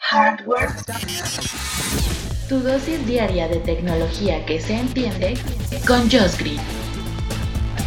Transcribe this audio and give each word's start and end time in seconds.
Hardware. 0.00 0.70
Tu 2.48 2.58
dosis 2.60 3.06
diaria 3.06 3.48
de 3.48 3.56
tecnología 3.60 4.44
que 4.46 4.60
se 4.60 4.78
entiende 4.78 5.34
con 5.86 6.02
Josh 6.10 6.38
Green. 6.38 6.60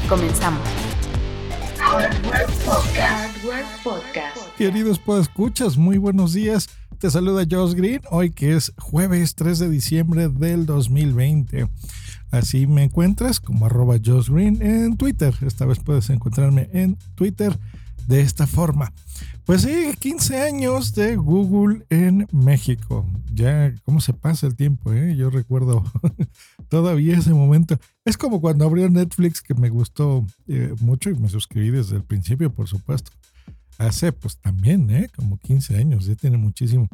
Comenzamos. 0.08 0.62
Hardware 1.80 2.46
Podcast. 2.66 3.00
Hardware 3.00 3.66
Podcast. 3.84 4.38
Queridos 4.58 5.00
escuchas, 5.22 5.78
muy 5.78 5.98
buenos 5.98 6.34
días. 6.34 6.70
Te 7.00 7.10
saluda 7.10 7.46
Josh 7.50 7.74
Green, 7.74 8.02
hoy 8.12 8.32
que 8.32 8.56
es 8.56 8.74
jueves 8.78 9.34
3 9.34 9.58
de 9.58 9.70
diciembre 9.70 10.30
del 10.30 10.68
2020. 10.68 11.68
Así 12.30 12.68
me 12.68 12.84
encuentras 12.84 13.40
como 13.40 13.66
arroba 13.66 13.96
Josh 14.04 14.30
Green 14.30 14.62
en 14.62 14.98
Twitter. 14.98 15.34
Esta 15.42 15.66
vez 15.66 15.80
puedes 15.80 16.10
encontrarme 16.12 16.70
en 16.74 16.98
Twitter 17.16 17.58
de 18.08 18.22
esta 18.22 18.48
forma. 18.48 18.94
Pues 19.46 19.64
sí, 19.64 19.92
15 20.00 20.42
años 20.42 20.94
de 20.94 21.16
Google 21.16 21.86
en 21.90 22.28
México. 22.32 23.06
Ya, 23.34 23.74
¿cómo 23.86 24.00
se 24.00 24.14
pasa 24.14 24.48
el 24.48 24.56
tiempo? 24.56 24.94
Eh? 24.94 25.16
Yo 25.16 25.30
recuerdo 25.30 25.84
todavía 26.70 27.18
ese 27.18 27.34
momento. 27.34 27.80
Es 28.06 28.18
como 28.18 28.40
cuando 28.40 28.66
abrió 28.66 28.90
Netflix, 28.90 29.42
que 29.42 29.54
me 29.54 29.70
gustó 29.70 30.26
eh, 30.48 30.74
mucho 30.80 31.10
y 31.10 31.16
me 31.16 31.28
suscribí 31.28 31.72
desde 31.72 31.98
el 31.98 32.04
principio, 32.04 32.54
por 32.54 32.68
supuesto. 32.68 33.12
Hace 33.78 34.12
pues 34.12 34.38
también, 34.38 34.90
¿eh? 34.92 35.10
Como 35.16 35.38
15 35.40 35.76
años, 35.76 36.06
ya 36.06 36.16
tiene 36.16 36.38
muchísimo. 36.38 36.88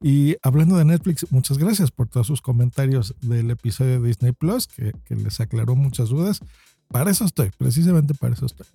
Y 0.00 0.36
hablando 0.42 0.76
de 0.76 0.84
Netflix, 0.84 1.30
muchas 1.30 1.56
gracias 1.56 1.92
por 1.92 2.08
todos 2.08 2.26
sus 2.26 2.42
comentarios 2.42 3.14
del 3.20 3.50
episodio 3.52 4.00
de 4.00 4.08
Disney 4.08 4.32
Plus, 4.32 4.66
que, 4.66 4.92
que 5.04 5.14
les 5.14 5.40
aclaró 5.40 5.76
muchas 5.76 6.08
dudas. 6.08 6.40
Para 6.88 7.10
eso 7.10 7.24
estoy, 7.24 7.50
precisamente 7.56 8.12
para 8.12 8.34
eso 8.34 8.46
estoy. 8.46 8.66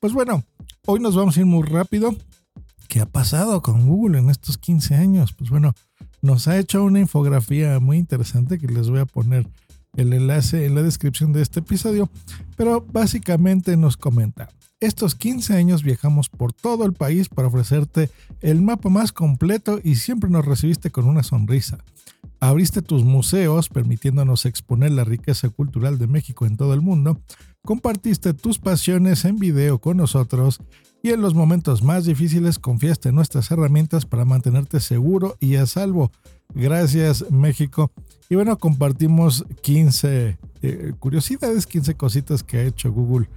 Pues 0.00 0.12
bueno, 0.12 0.44
hoy 0.86 1.00
nos 1.00 1.16
vamos 1.16 1.36
a 1.36 1.40
ir 1.40 1.46
muy 1.46 1.62
rápido 1.62 2.14
¿Qué 2.88 3.00
ha 3.00 3.06
pasado 3.06 3.62
con 3.62 3.86
Google 3.86 4.18
en 4.18 4.30
estos 4.30 4.58
15 4.58 4.94
años? 4.94 5.32
Pues 5.32 5.50
bueno, 5.50 5.74
nos 6.22 6.46
ha 6.48 6.58
hecho 6.58 6.84
una 6.84 7.00
infografía 7.00 7.80
muy 7.80 7.98
interesante 7.98 8.58
que 8.58 8.68
les 8.68 8.90
voy 8.90 9.00
a 9.00 9.06
poner 9.06 9.48
el 9.96 10.12
enlace 10.12 10.66
en 10.66 10.74
la 10.74 10.82
descripción 10.82 11.32
de 11.32 11.42
este 11.42 11.60
episodio, 11.60 12.08
pero 12.56 12.86
básicamente 12.92 13.76
nos 13.76 13.96
comenta, 13.96 14.50
estos 14.78 15.14
15 15.14 15.54
años 15.54 15.82
viajamos 15.82 16.28
por 16.28 16.52
todo 16.52 16.84
el 16.84 16.92
país 16.92 17.30
para 17.30 17.48
ofrecerte 17.48 18.10
el 18.42 18.60
mapa 18.60 18.90
más 18.90 19.10
completo 19.10 19.80
y 19.82 19.96
siempre 19.96 20.28
nos 20.28 20.44
recibiste 20.44 20.90
con 20.90 21.06
una 21.06 21.22
sonrisa. 21.22 21.78
Abriste 22.40 22.82
tus 22.82 23.02
museos 23.02 23.70
permitiéndonos 23.70 24.44
exponer 24.44 24.92
la 24.92 25.04
riqueza 25.04 25.48
cultural 25.48 25.98
de 25.98 26.06
México 26.06 26.44
en 26.44 26.58
todo 26.58 26.74
el 26.74 26.82
mundo, 26.82 27.22
compartiste 27.66 28.32
tus 28.32 28.58
pasiones 28.58 29.26
en 29.26 29.36
video 29.36 29.78
con 29.78 29.98
nosotros 29.98 30.60
y 31.02 31.10
en 31.10 31.20
los 31.20 31.34
momentos 31.34 31.82
más 31.82 32.04
difíciles 32.04 32.58
confiaste 32.58 33.10
en 33.10 33.16
nuestras 33.16 33.50
herramientas 33.50 34.06
para 34.06 34.24
mantenerte 34.24 34.80
seguro 34.80 35.36
y 35.40 35.56
a 35.56 35.66
salvo. 35.66 36.10
Gracias 36.54 37.30
México. 37.30 37.90
Y 38.30 38.36
bueno, 38.36 38.56
compartimos 38.58 39.44
15 39.62 40.38
eh, 40.62 40.92
curiosidades, 40.98 41.66
15 41.66 41.94
cositas 41.96 42.42
que 42.42 42.58
ha 42.58 42.62
hecho 42.62 42.92
Google 42.92 43.28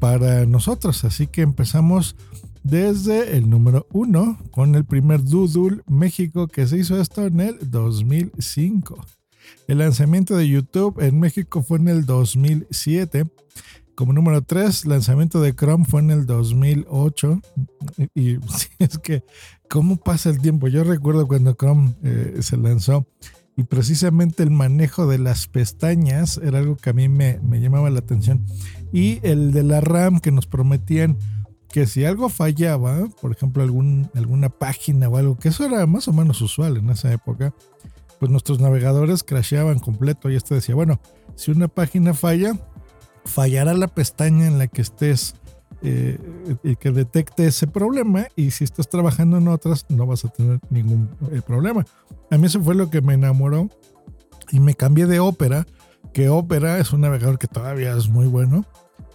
para 0.00 0.46
nosotros. 0.46 1.04
Así 1.04 1.26
que 1.26 1.42
empezamos 1.42 2.16
desde 2.64 3.36
el 3.36 3.48
número 3.48 3.86
1 3.92 4.38
con 4.50 4.74
el 4.74 4.84
primer 4.84 5.22
Doodle 5.22 5.82
México 5.86 6.48
que 6.48 6.66
se 6.66 6.78
hizo 6.78 7.00
esto 7.00 7.26
en 7.26 7.40
el 7.40 7.70
2005. 7.70 9.15
El 9.68 9.78
lanzamiento 9.78 10.36
de 10.36 10.48
YouTube 10.48 11.00
en 11.00 11.20
México 11.20 11.62
fue 11.62 11.78
en 11.78 11.88
el 11.88 12.06
2007. 12.06 13.26
Como 13.94 14.12
número 14.12 14.42
3, 14.42 14.86
lanzamiento 14.86 15.40
de 15.40 15.54
Chrome 15.54 15.84
fue 15.84 16.00
en 16.00 16.10
el 16.10 16.26
2008. 16.26 17.40
Y, 18.14 18.38
es 18.78 18.98
que, 18.98 19.24
¿cómo 19.68 19.96
pasa 19.96 20.30
el 20.30 20.40
tiempo? 20.40 20.68
Yo 20.68 20.84
recuerdo 20.84 21.26
cuando 21.26 21.54
Chrome 21.54 21.94
eh, 22.02 22.36
se 22.40 22.56
lanzó 22.56 23.06
y 23.56 23.64
precisamente 23.64 24.42
el 24.42 24.50
manejo 24.50 25.06
de 25.06 25.18
las 25.18 25.48
pestañas 25.48 26.38
era 26.42 26.58
algo 26.58 26.76
que 26.76 26.90
a 26.90 26.92
mí 26.92 27.08
me, 27.08 27.40
llamaba 27.58 27.88
la 27.88 28.00
atención. 28.00 28.44
Y 28.92 29.18
el 29.22 29.52
de 29.52 29.62
la 29.62 29.80
RAM 29.80 30.20
que 30.20 30.30
nos 30.30 30.46
prometían 30.46 31.16
que 31.70 31.86
si 31.86 32.04
algo 32.04 32.28
fallaba, 32.28 33.08
por 33.20 33.32
ejemplo, 33.32 33.62
alguna 33.62 34.50
página 34.50 35.08
o 35.08 35.16
algo, 35.16 35.38
que 35.38 35.48
eso 35.48 35.64
era 35.64 35.86
más 35.86 36.06
o 36.06 36.12
menos 36.12 36.42
usual 36.42 36.76
en 36.76 36.90
esa 36.90 37.10
época, 37.12 37.54
pues 38.18 38.30
nuestros 38.30 38.60
navegadores 38.60 39.22
crasheaban 39.22 39.78
completo 39.78 40.30
y 40.30 40.36
este 40.36 40.54
decía, 40.54 40.74
bueno, 40.74 41.00
si 41.34 41.50
una 41.50 41.68
página 41.68 42.14
falla, 42.14 42.54
fallará 43.24 43.74
la 43.74 43.88
pestaña 43.88 44.46
en 44.46 44.58
la 44.58 44.68
que 44.68 44.82
estés 44.82 45.34
eh, 45.82 46.18
y 46.62 46.76
que 46.76 46.90
detecte 46.90 47.46
ese 47.46 47.66
problema 47.66 48.28
y 48.34 48.50
si 48.52 48.64
estás 48.64 48.88
trabajando 48.88 49.36
en 49.36 49.48
otras 49.48 49.84
no 49.90 50.06
vas 50.06 50.24
a 50.24 50.28
tener 50.28 50.60
ningún 50.70 51.10
eh, 51.32 51.42
problema. 51.46 51.84
A 52.30 52.38
mí 52.38 52.46
eso 52.46 52.62
fue 52.62 52.74
lo 52.74 52.88
que 52.88 53.02
me 53.02 53.14
enamoró 53.14 53.68
y 54.50 54.60
me 54.60 54.74
cambié 54.74 55.06
de 55.06 55.20
Opera, 55.20 55.66
que 56.12 56.28
Opera 56.28 56.78
es 56.78 56.92
un 56.92 57.02
navegador 57.02 57.38
que 57.38 57.46
todavía 57.46 57.96
es 57.96 58.08
muy 58.08 58.26
bueno. 58.26 58.64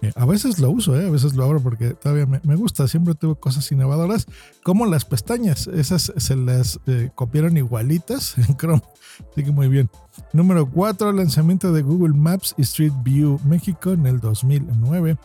Eh, 0.02 0.12
a 0.16 0.26
veces 0.26 0.58
lo 0.58 0.70
uso, 0.70 0.94
a 0.94 1.10
veces 1.10 1.34
lo 1.34 1.44
abro 1.44 1.60
porque 1.60 1.90
todavía 1.90 2.26
me, 2.26 2.56
gusta. 2.56 2.88
Siempre 2.88 3.14
tuve 3.14 3.36
cosas 3.36 3.70
innovadoras, 3.70 4.26
como 4.62 4.86
las 4.86 5.04
pestañas. 5.04 5.66
Esas 5.68 6.12
se 6.16 6.36
las 6.36 6.80
copiaron 7.14 7.56
igualitas 7.56 8.36
en 8.48 8.56
Chrome. 8.56 8.82
Así 9.30 9.44
que 9.44 9.52
muy 9.52 9.68
bien. 9.68 9.90
Número 10.32 10.68
4, 10.68 11.12
lanzamiento 11.12 11.72
de 11.72 11.82
Google 11.82 12.14
Maps 12.14 12.54
Street 12.58 12.92
View 13.02 13.40
México 13.44 13.92
en 13.92 14.06
el 14.06 14.20
2009. 14.20 15.16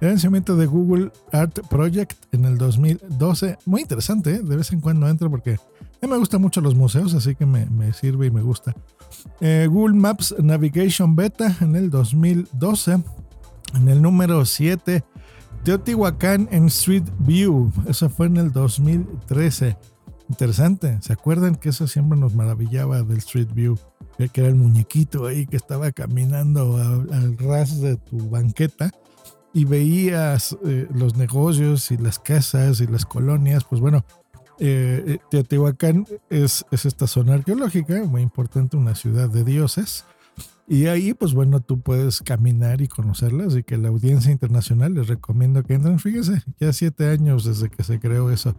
El 0.00 0.08
lanzamiento 0.08 0.56
de 0.56 0.66
Google 0.66 1.12
Art 1.32 1.60
Project 1.68 2.12
en 2.32 2.44
el 2.44 2.58
2012. 2.58 3.58
Muy 3.64 3.82
interesante, 3.82 4.34
¿eh? 4.34 4.40
de 4.42 4.56
vez 4.56 4.72
en 4.72 4.80
cuando 4.80 5.08
entro 5.08 5.30
porque 5.30 5.52
a 5.52 6.06
mí 6.06 6.12
me 6.12 6.18
gustan 6.18 6.42
mucho 6.42 6.60
los 6.60 6.74
museos, 6.74 7.14
así 7.14 7.34
que 7.34 7.46
me, 7.46 7.92
sirve 7.92 8.26
y 8.26 8.30
me 8.30 8.42
gusta. 8.42 8.74
Eh, 9.40 9.66
Google 9.70 9.94
Maps 9.94 10.34
Navigation 10.38 11.16
Beta 11.16 11.56
en 11.60 11.76
el 11.76 11.90
2012. 11.90 13.02
En 13.74 13.88
el 13.88 14.00
número 14.00 14.44
7, 14.44 15.04
Teotihuacán 15.64 16.48
en 16.50 16.66
Street 16.66 17.04
View. 17.20 17.72
Eso 17.88 18.08
fue 18.08 18.26
en 18.26 18.36
el 18.36 18.52
2013. 18.52 19.76
Interesante. 20.28 20.98
¿Se 21.00 21.12
acuerdan 21.12 21.56
que 21.56 21.70
eso 21.70 21.86
siempre 21.86 22.18
nos 22.18 22.34
maravillaba 22.34 23.02
del 23.02 23.18
Street 23.18 23.48
View? 23.52 23.78
Que 24.16 24.40
era 24.40 24.48
el 24.48 24.54
muñequito 24.54 25.26
ahí 25.26 25.46
que 25.46 25.56
estaba 25.56 25.90
caminando 25.90 26.76
al, 26.76 27.36
ras 27.38 27.80
de 27.80 27.96
tu 27.96 28.30
banqueta 28.30 28.90
y 29.52 29.64
veías 29.64 30.56
eh, 30.64 30.86
los 30.94 31.16
negocios 31.16 31.90
y 31.90 31.96
las 31.96 32.18
casas 32.18 32.80
y 32.80 32.86
las 32.86 33.04
colonias. 33.04 33.64
Pues 33.64 33.80
bueno, 33.80 34.04
eh, 34.58 35.02
eh, 35.06 35.18
Teotihuacán 35.30 36.06
es, 36.30 36.64
es 36.70 36.86
esta 36.86 37.06
zona 37.06 37.34
arqueológica 37.34 38.04
muy 38.04 38.22
importante, 38.22 38.76
una 38.76 38.94
ciudad 38.94 39.28
de 39.28 39.44
dioses. 39.44 40.04
Y 40.66 40.86
ahí, 40.86 41.12
pues 41.12 41.34
bueno, 41.34 41.60
tú 41.60 41.80
puedes 41.80 42.20
caminar 42.20 42.80
y 42.80 42.88
conocerlas. 42.88 43.56
Y 43.56 43.62
que 43.62 43.76
la 43.76 43.88
audiencia 43.88 44.32
internacional 44.32 44.94
les 44.94 45.08
recomiendo 45.08 45.62
que 45.62 45.74
entren. 45.74 45.98
Fíjese, 45.98 46.42
ya 46.58 46.72
siete 46.72 47.08
años 47.08 47.44
desde 47.44 47.68
que 47.68 47.82
se 47.84 48.00
creó 48.00 48.30
eso. 48.30 48.56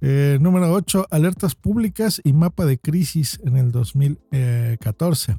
Eh, 0.00 0.38
número 0.40 0.72
8, 0.72 1.08
alertas 1.10 1.54
públicas 1.54 2.20
y 2.24 2.32
mapa 2.32 2.64
de 2.64 2.78
crisis 2.78 3.40
en 3.44 3.56
el 3.56 3.70
2014. 3.72 5.38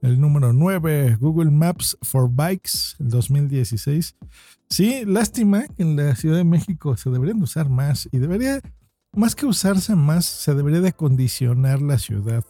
El 0.00 0.20
número 0.20 0.52
9, 0.52 1.16
Google 1.20 1.50
Maps 1.50 1.96
for 2.02 2.30
Bikes, 2.30 2.96
el 2.98 3.08
2016. 3.08 4.16
Sí, 4.68 5.04
lástima 5.06 5.66
que 5.68 5.82
en 5.82 5.96
la 5.96 6.16
Ciudad 6.16 6.36
de 6.36 6.44
México 6.44 6.96
se 6.96 7.10
deberían 7.10 7.42
usar 7.42 7.68
más 7.68 8.08
y 8.12 8.18
debería, 8.18 8.60
más 9.12 9.34
que 9.34 9.46
usarse 9.46 9.94
más, 9.94 10.24
se 10.24 10.54
debería 10.54 10.80
de 10.80 10.92
condicionar 10.92 11.80
la 11.80 11.98
ciudad 11.98 12.44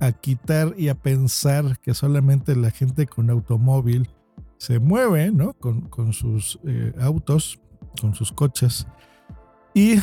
a 0.00 0.12
quitar 0.12 0.74
y 0.76 0.88
a 0.88 0.94
pensar 0.94 1.78
que 1.78 1.94
solamente 1.94 2.56
la 2.56 2.70
gente 2.70 3.06
con 3.06 3.30
automóvil 3.30 4.10
se 4.58 4.78
mueve, 4.78 5.30
¿no? 5.30 5.54
Con, 5.54 6.12
sus 6.12 6.58
eh, 6.64 6.92
autos, 7.00 7.60
con 8.00 8.14
sus 8.14 8.32
coches. 8.32 8.86
Y 9.74 9.96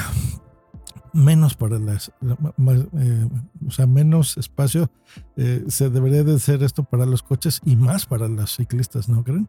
menos 1.14 1.56
para 1.56 1.80
las, 1.80 2.12
eh, 2.22 3.30
o 3.68 3.72
sea, 3.72 3.88
menos 3.88 4.38
espacio 4.38 4.92
eh, 5.36 5.64
se 5.68 5.90
debería 5.90 6.24
de 6.24 6.36
hacer 6.36 6.64
esto 6.64 6.84
para 6.84 7.06
los 7.06 7.24
coches 7.24 7.62
y 7.66 7.76
más 7.76 8.06
para 8.06 8.28
los 8.28 8.56
ciclistas, 8.56 9.10
¿no 9.10 9.24
creen? 9.24 9.48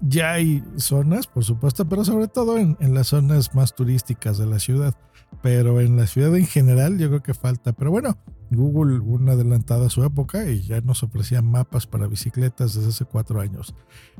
Ya 0.00 0.32
hay 0.32 0.64
zonas, 0.76 1.26
por 1.26 1.44
supuesto, 1.44 1.86
pero 1.86 2.04
sobre 2.04 2.28
todo 2.28 2.58
en, 2.58 2.76
en, 2.80 2.94
las 2.94 3.08
zonas 3.08 3.54
más 3.54 3.74
turísticas 3.74 4.38
de 4.38 4.46
la 4.46 4.58
ciudad. 4.58 4.94
Pero 5.42 5.80
en 5.80 5.96
la 5.96 6.06
ciudad 6.06 6.34
en 6.36 6.46
general 6.46 6.98
yo 6.98 7.08
creo 7.08 7.22
que 7.22 7.34
falta. 7.34 7.72
Pero 7.72 7.90
bueno, 7.90 8.16
Google, 8.50 8.98
una 9.00 9.32
adelantada 9.32 9.86
a 9.86 9.90
su 9.90 10.04
época, 10.04 10.48
y 10.48 10.62
ya 10.62 10.80
nos 10.80 11.02
ofrecía 11.02 11.42
mapas 11.42 11.86
para 11.86 12.06
bicicletas 12.06 12.74
desde 12.74 12.90
hace 12.90 13.04
cuatro 13.04 13.40
años. 13.40 13.74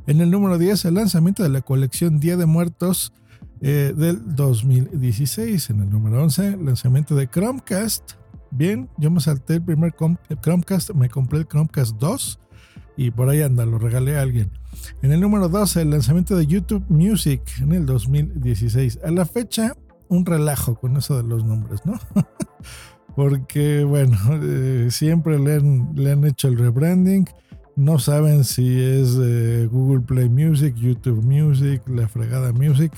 En 0.06 0.20
el 0.20 0.30
número 0.30 0.58
10, 0.58 0.86
el 0.86 0.94
lanzamiento 0.94 1.42
de 1.42 1.50
la 1.50 1.60
colección 1.60 2.19
Día 2.19 2.36
de 2.36 2.46
Muertos 2.46 3.12
eh, 3.62 3.94
del 3.96 4.34
2016. 4.34 5.70
En 5.70 5.80
el 5.80 5.90
número 5.90 6.22
11, 6.22 6.58
lanzamiento 6.58 7.14
de 7.14 7.28
Chromecast. 7.28 8.12
Bien, 8.50 8.88
yo 8.98 9.10
me 9.10 9.20
salté 9.20 9.54
el 9.54 9.62
primer 9.62 9.94
Chromecast, 10.42 10.90
me 10.90 11.08
compré 11.08 11.38
el 11.38 11.46
Chromecast 11.46 11.96
2 11.96 12.38
y 12.96 13.10
por 13.10 13.28
ahí 13.28 13.40
anda, 13.40 13.64
lo 13.64 13.78
regalé 13.78 14.18
a 14.18 14.22
alguien. 14.22 14.50
En 15.00 15.12
el 15.12 15.20
número 15.20 15.48
12, 15.48 15.82
el 15.82 15.90
lanzamiento 15.90 16.36
de 16.36 16.46
YouTube 16.46 16.84
Music 16.88 17.42
en 17.60 17.72
el 17.72 17.86
2016. 17.86 19.00
A 19.04 19.10
la 19.10 19.24
fecha, 19.24 19.76
un 20.08 20.26
relajo 20.26 20.74
con 20.74 20.96
eso 20.96 21.16
de 21.16 21.22
los 21.22 21.44
nombres, 21.44 21.80
¿no? 21.84 21.98
Porque, 23.16 23.84
bueno, 23.84 24.16
eh, 24.42 24.88
siempre 24.90 25.38
le 25.38 25.54
han, 25.54 25.92
le 25.94 26.12
han, 26.12 26.24
hecho 26.24 26.48
el 26.48 26.58
rebranding. 26.58 27.26
No 27.76 27.98
saben 27.98 28.44
si 28.44 28.80
es 28.80 29.18
eh, 29.22 29.68
Google 29.70 30.00
Play 30.00 30.28
Music, 30.28 30.74
YouTube 30.76 31.22
Music, 31.22 31.82
la 31.88 32.08
fregada 32.08 32.52
Music. 32.52 32.92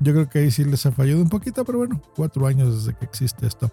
Yo 0.00 0.12
creo 0.12 0.28
que 0.28 0.40
ahí 0.40 0.50
sí 0.50 0.64
les 0.64 0.84
ha 0.86 0.92
fallado 0.92 1.22
un 1.22 1.28
poquito, 1.28 1.64
pero 1.64 1.78
bueno, 1.78 2.00
cuatro 2.16 2.46
años 2.46 2.84
desde 2.84 2.98
que 2.98 3.04
existe 3.04 3.46
esto. 3.46 3.70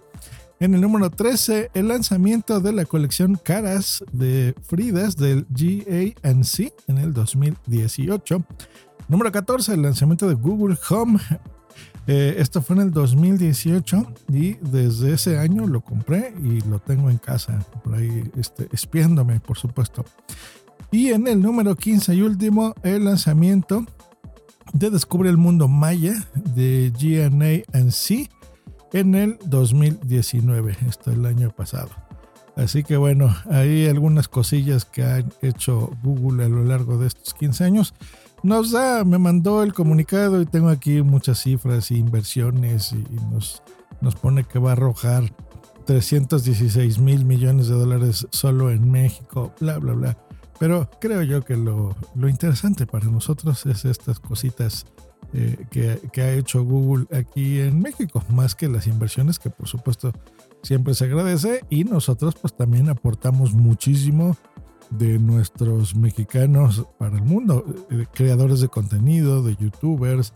En 0.60 0.76
el 0.76 0.82
número 0.82 1.10
13, 1.10 1.72
el 1.74 1.88
lanzamiento 1.88 2.60
de 2.60 2.72
la 2.72 2.86
colección 2.86 3.36
Caras 3.36 4.04
de 4.12 4.54
Fridas 4.62 5.18
del 5.18 5.48
GANC 5.50 6.72
en 6.88 7.00
el 7.00 7.14
2018. 7.14 8.44
Número 9.08 9.32
14, 9.32 9.74
el 9.74 9.82
lanzamiento 9.82 10.28
de 10.28 10.36
Google 10.36 10.78
Home. 10.90 11.20
Eh, 12.08 12.36
esto 12.40 12.62
fue 12.62 12.76
en 12.76 12.82
el 12.82 12.92
2018 12.92 14.14
y 14.30 14.54
desde 14.56 15.14
ese 15.14 15.38
año 15.38 15.68
lo 15.68 15.82
compré 15.82 16.34
y 16.44 16.60
lo 16.62 16.80
tengo 16.80 17.10
en 17.10 17.18
casa, 17.20 17.64
por 17.84 17.94
ahí 17.94 18.30
este, 18.38 18.68
espiándome, 18.72 19.40
por 19.40 19.58
supuesto. 19.58 20.04
Y 20.92 21.10
en 21.10 21.28
el 21.28 21.42
número 21.42 21.76
15 21.76 22.16
y 22.16 22.22
último, 22.22 22.74
el 22.84 23.06
lanzamiento 23.06 23.86
de 24.74 24.90
Descubre 24.90 25.30
el 25.30 25.38
Mundo 25.38 25.68
Maya 25.68 26.28
de 26.56 26.92
GNA&C 26.98 28.30
en 28.94 29.16
el 29.16 29.38
2019, 29.46 30.78
esto 30.88 31.12
el 31.12 31.26
año 31.26 31.50
pasado. 31.52 31.90
Así 32.56 32.84
que 32.84 32.98
bueno, 32.98 33.34
hay 33.50 33.88
algunas 33.88 34.28
cosillas 34.28 34.86
que 34.86 35.04
ha 35.04 35.24
hecho 35.42 35.92
Google 36.04 36.46
a 36.46 36.50
lo 36.50 36.64
largo 36.64 36.98
de 36.98 37.08
estos 37.08 37.34
15 37.34 37.64
años. 37.64 37.94
Nos 38.44 38.72
da, 38.72 39.04
me 39.04 39.18
mandó 39.18 39.64
el 39.64 39.74
comunicado 39.74 40.42
y 40.42 40.46
tengo 40.46 40.70
aquí 40.70 41.02
muchas 41.02 41.40
cifras 41.40 41.92
e 41.92 41.96
inversiones 41.96 42.92
y 42.92 43.04
nos, 43.32 43.64
nos 44.02 44.16
pone 44.16 44.44
que 44.44 44.60
va 44.60 44.72
a 44.72 44.74
arrojar 44.74 45.34
316 45.86 47.00
mil 47.00 47.26
millones 47.26 47.68
de 47.68 47.76
dólares 47.76 48.28
solo 48.32 48.72
en 48.72 48.90
México, 48.92 49.54
bla, 49.60 49.78
bla, 49.78 49.94
bla. 49.94 50.18
Pero 50.62 50.88
creo 51.00 51.24
yo 51.24 51.42
que 51.42 51.58
lo, 51.58 51.96
interesante 52.30 52.86
para 52.86 53.08
nosotros 53.08 53.66
es 53.66 53.84
estas 53.84 54.20
cositas 54.20 54.86
eh, 55.34 55.66
que, 55.72 56.22
ha 56.22 56.34
hecho 56.34 56.64
Google 56.64 57.08
aquí 57.18 57.62
en 57.62 57.82
México, 57.82 58.24
más 58.30 58.54
que 58.54 58.70
las 58.70 58.86
inversiones 58.86 59.40
que 59.40 59.50
por 59.50 59.68
supuesto 59.68 60.14
siempre 60.62 60.94
se 60.94 61.06
agradece 61.06 61.66
y 61.72 61.84
nosotros 61.84 62.36
pues 62.40 62.56
también 62.56 62.90
aportamos 62.90 63.56
muchísimo 63.56 64.38
de 64.92 65.18
nuestros 65.18 65.96
mexicanos 65.96 66.86
para 67.00 67.16
el 67.16 67.24
mundo, 67.24 67.66
eh, 67.90 68.06
creadores 68.14 68.62
de 68.62 68.68
contenido, 68.68 69.42
de 69.42 69.56
youtubers. 69.56 70.36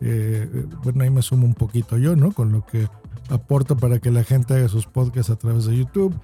Eh, 0.00 0.68
bueno, 0.84 1.02
ahí 1.02 1.10
me 1.10 1.20
sumo 1.20 1.46
un 1.46 1.54
poquito 1.54 1.98
yo, 1.98 2.14
¿no? 2.14 2.30
Con 2.30 2.52
lo 2.52 2.64
que 2.64 2.86
aporto 3.28 3.76
para 3.76 3.98
que 3.98 4.12
la 4.12 4.22
gente 4.22 4.54
haga 4.54 4.68
sus 4.68 4.86
podcasts 4.86 5.30
a 5.30 5.36
través 5.36 5.64
de 5.64 5.76
YouTube 5.78 6.14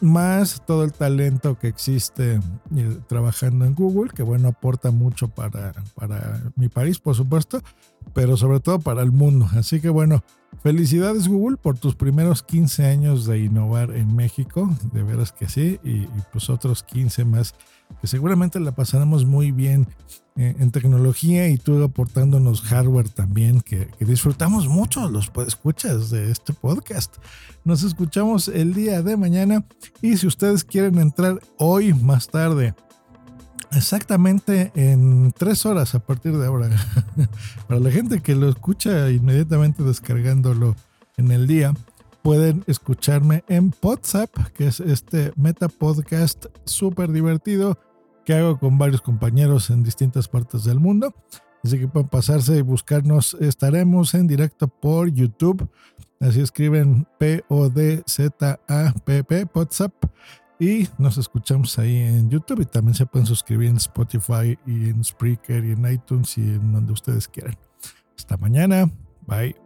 más 0.00 0.62
todo 0.66 0.84
el 0.84 0.92
talento 0.92 1.58
que 1.58 1.68
existe 1.68 2.40
eh, 2.76 2.98
trabajando 3.08 3.64
en 3.64 3.74
Google, 3.74 4.10
que 4.14 4.22
bueno, 4.22 4.48
aporta 4.48 4.90
mucho 4.90 5.28
para, 5.28 5.72
para 5.94 6.42
mi 6.56 6.68
país, 6.68 6.98
por 6.98 7.14
supuesto, 7.14 7.62
pero 8.12 8.36
sobre 8.36 8.60
todo 8.60 8.78
para 8.78 9.02
el 9.02 9.12
mundo. 9.12 9.48
Así 9.56 9.80
que 9.80 9.88
bueno, 9.88 10.22
felicidades 10.62 11.28
Google 11.28 11.56
por 11.56 11.78
tus 11.78 11.94
primeros 11.94 12.42
15 12.42 12.86
años 12.86 13.26
de 13.26 13.40
innovar 13.40 13.90
en 13.90 14.14
México, 14.14 14.70
de 14.92 15.02
veras 15.02 15.32
que 15.32 15.48
sí, 15.48 15.80
y, 15.82 16.02
y 16.02 16.22
pues 16.32 16.50
otros 16.50 16.82
15 16.82 17.24
más 17.24 17.54
que 18.00 18.06
seguramente 18.06 18.60
la 18.60 18.74
pasaremos 18.74 19.24
muy 19.24 19.52
bien 19.52 19.86
eh, 20.36 20.54
en 20.58 20.70
tecnología 20.70 21.48
y 21.48 21.56
tú 21.56 21.82
aportándonos 21.82 22.60
hardware 22.60 23.08
también, 23.08 23.62
que, 23.62 23.88
disfrutamos 24.00 24.68
mucho 24.68 25.08
los 25.08 25.30
escuchas 25.46 26.10
de 26.10 26.30
este 26.30 26.52
podcast. 26.52 27.16
Nos 27.64 27.82
escuchamos 27.82 28.48
el 28.48 28.74
día 28.74 29.02
de 29.02 29.16
mañana 29.16 29.64
y 30.02 30.16
si 30.18 30.26
ustedes 30.26 30.62
quieren 30.62 30.98
entrar 30.98 31.40
hoy 31.58 31.94
más 31.94 32.28
tarde, 32.28 32.74
exactamente 33.72 34.72
en 34.74 35.32
tres 35.32 35.64
horas 35.64 35.94
a 35.94 36.00
partir 36.00 36.36
de 36.36 36.46
ahora, 36.46 36.68
para 37.66 37.80
la 37.80 37.90
gente 37.90 38.20
que 38.20 38.34
lo 38.34 38.48
escucha 38.48 39.10
inmediatamente 39.10 39.82
descargándolo 39.82 40.76
en 41.16 41.30
el 41.30 41.46
día, 41.46 41.72
pueden 42.26 42.64
escucharme 42.66 43.44
en 43.46 43.72
WhatsApp, 43.80 44.30
que 44.56 44.66
es 44.66 44.80
este 44.80 45.32
meta 45.36 45.68
podcast 45.68 46.46
súper 46.64 47.12
divertido 47.12 47.78
que 48.24 48.34
hago 48.34 48.58
con 48.58 48.78
varios 48.78 49.00
compañeros 49.00 49.70
en 49.70 49.84
distintas 49.84 50.26
partes 50.26 50.64
del 50.64 50.80
mundo. 50.80 51.14
Así 51.62 51.78
que 51.78 51.86
pueden 51.86 52.08
pasarse 52.08 52.56
y 52.56 52.62
buscarnos. 52.62 53.34
Estaremos 53.34 54.12
en 54.14 54.26
directo 54.26 54.66
por 54.66 55.08
YouTube. 55.08 55.70
Así 56.18 56.40
escriben 56.40 57.06
P-O-D-Z-A-P-P, 57.20 57.86
WhatsApp. 59.54 59.94
Y 60.58 60.88
nos 60.98 61.18
escuchamos 61.18 61.78
ahí 61.78 61.96
en 61.96 62.28
YouTube. 62.28 62.62
Y 62.62 62.66
también 62.66 62.96
se 62.96 63.06
pueden 63.06 63.26
suscribir 63.26 63.68
en 63.68 63.76
Spotify 63.76 64.58
y 64.66 64.90
en 64.90 65.04
Spreaker 65.04 65.64
y 65.64 65.70
en 65.70 65.92
iTunes 65.92 66.36
y 66.38 66.40
en 66.40 66.72
donde 66.72 66.92
ustedes 66.92 67.28
quieran. 67.28 67.56
Hasta 68.16 68.36
mañana. 68.36 68.90
Bye. 69.28 69.65